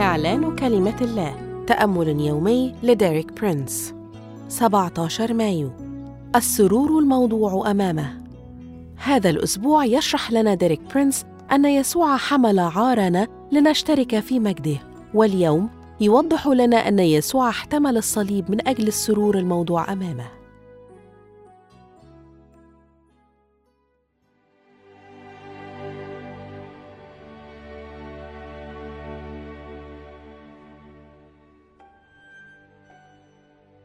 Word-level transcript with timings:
إعلان 0.00 0.56
كلمة 0.56 0.96
الله. 1.00 1.64
تأمل 1.66 2.20
يومي 2.20 2.74
لديريك 2.82 3.32
برينس. 3.32 3.94
17 4.48 5.34
مايو. 5.34 5.70
السرور 6.36 6.98
الموضوع 6.98 7.70
أمامه. 7.70 8.22
هذا 8.96 9.30
الأسبوع 9.30 9.84
يشرح 9.84 10.32
لنا 10.32 10.54
ديريك 10.54 10.80
برينس 10.94 11.24
أن 11.52 11.64
يسوع 11.64 12.16
حمل 12.16 12.58
عارنا 12.58 13.28
لنشترك 13.52 14.20
في 14.20 14.38
مجده. 14.38 14.76
واليوم 15.14 15.68
يوضح 16.00 16.46
لنا 16.46 16.88
أن 16.88 16.98
يسوع 16.98 17.48
احتمل 17.48 17.96
الصليب 17.96 18.50
من 18.50 18.68
أجل 18.68 18.88
السرور 18.88 19.38
الموضوع 19.38 19.92
أمامه. 19.92 20.39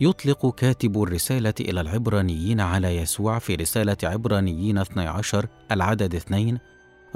يطلق 0.00 0.54
كاتب 0.54 1.02
الرسالة 1.02 1.54
إلى 1.60 1.80
العبرانيين 1.80 2.60
على 2.60 2.96
يسوع 2.96 3.38
في 3.38 3.54
رسالة 3.54 3.96
عبرانيين 4.02 4.78
12 4.78 5.46
العدد 5.72 6.14
2 6.14 6.58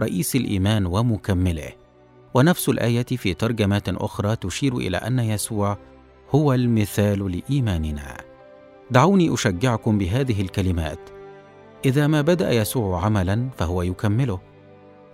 رئيس 0.01 0.37
الإيمان 0.37 0.87
ومكمله. 0.87 1.69
ونفس 2.35 2.69
الآية 2.69 3.07
في 3.07 3.35
ترجمات 3.35 3.88
أخرى 3.88 4.37
تشير 4.37 4.77
إلى 4.77 4.97
أن 4.97 5.19
يسوع 5.19 5.79
هو 6.30 6.52
المثال 6.52 7.33
لإيماننا. 7.33 8.16
دعوني 8.91 9.35
أشجعكم 9.35 9.99
بهذه 9.99 10.41
الكلمات. 10.41 10.99
إذا 11.85 12.07
ما 12.07 12.21
بدأ 12.21 12.51
يسوع 12.51 13.05
عملا 13.05 13.51
فهو 13.57 13.83
يكمله. 13.83 14.41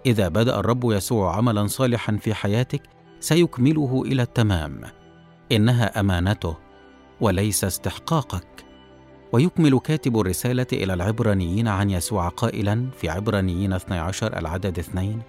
إذا 0.06 0.28
بدأ 0.28 0.60
الرب 0.60 0.92
يسوع 0.92 1.36
عملا 1.36 1.66
صالحا 1.66 2.16
في 2.16 2.34
حياتك 2.34 2.82
سيكمله 3.20 4.02
إلى 4.06 4.22
التمام. 4.22 4.80
إنها 5.52 6.00
أمانته. 6.00 6.65
وليس 7.20 7.64
استحقاقك. 7.64 8.66
ويكمل 9.32 9.78
كاتب 9.78 10.20
الرسالة 10.20 10.66
إلى 10.72 10.94
العبرانيين 10.94 11.68
عن 11.68 11.90
يسوع 11.90 12.28
قائلا 12.28 12.90
في 12.96 13.08
عبرانيين 13.08 13.72
12 13.72 14.38
العدد 14.38 14.78
2 14.78 15.22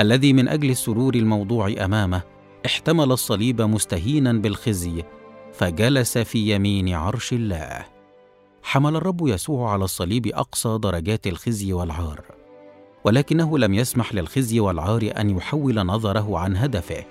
الذي 0.00 0.32
من 0.32 0.48
أجل 0.48 0.70
السرور 0.70 1.14
الموضوع 1.14 1.74
أمامه 1.84 2.22
احتمل 2.66 3.12
الصليب 3.12 3.62
مستهينا 3.62 4.32
بالخزي 4.32 5.04
فجلس 5.52 6.18
في 6.18 6.54
يمين 6.54 6.94
عرش 6.94 7.32
الله. 7.32 7.84
حمل 8.62 8.96
الرب 8.96 9.28
يسوع 9.28 9.72
على 9.72 9.84
الصليب 9.84 10.26
أقصى 10.26 10.78
درجات 10.82 11.26
الخزي 11.26 11.72
والعار 11.72 12.20
ولكنه 13.04 13.58
لم 13.58 13.74
يسمح 13.74 14.14
للخزي 14.14 14.60
والعار 14.60 15.12
أن 15.16 15.30
يحول 15.30 15.86
نظره 15.86 16.38
عن 16.38 16.56
هدفه. 16.56 17.04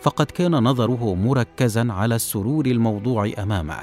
فقد 0.00 0.26
كان 0.26 0.52
نظره 0.52 1.14
مركزا 1.14 1.92
على 1.92 2.14
السرور 2.14 2.66
الموضوع 2.66 3.30
أمامه. 3.38 3.78